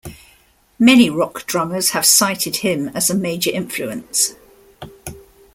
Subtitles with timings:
[0.79, 4.33] Many rock drummers have cited him as a major influence.